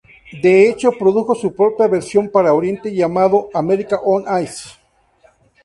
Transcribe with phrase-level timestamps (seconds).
[0.41, 4.67] De hecho, produjo su propia versión para Oriente llamado "America On Ice".